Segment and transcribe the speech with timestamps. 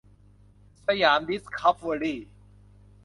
[0.85, 2.19] สยามดิสคัฟเวอรี่